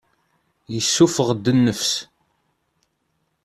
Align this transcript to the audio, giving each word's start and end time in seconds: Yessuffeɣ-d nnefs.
Yessuffeɣ-d 0.73 1.45
nnefs. 1.55 1.93